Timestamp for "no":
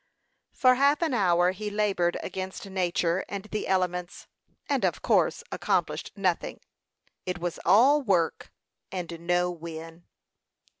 9.27-9.51